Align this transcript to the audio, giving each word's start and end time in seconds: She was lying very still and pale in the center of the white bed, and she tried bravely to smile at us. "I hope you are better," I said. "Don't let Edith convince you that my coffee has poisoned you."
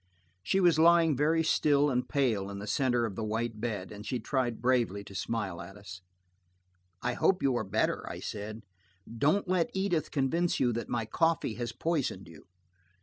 She 0.41 0.59
was 0.59 0.79
lying 0.79 1.15
very 1.15 1.43
still 1.43 1.91
and 1.91 2.09
pale 2.09 2.49
in 2.49 2.57
the 2.57 2.65
center 2.65 3.05
of 3.05 3.15
the 3.15 3.23
white 3.23 3.61
bed, 3.61 3.91
and 3.91 4.03
she 4.03 4.19
tried 4.19 4.59
bravely 4.59 5.03
to 5.03 5.13
smile 5.13 5.61
at 5.61 5.77
us. 5.77 6.01
"I 7.03 7.13
hope 7.13 7.43
you 7.43 7.55
are 7.55 7.63
better," 7.63 8.09
I 8.09 8.19
said. 8.19 8.63
"Don't 9.05 9.47
let 9.47 9.69
Edith 9.75 10.09
convince 10.09 10.59
you 10.59 10.73
that 10.73 10.89
my 10.89 11.05
coffee 11.05 11.53
has 11.53 11.71
poisoned 11.71 12.27
you." 12.27 12.47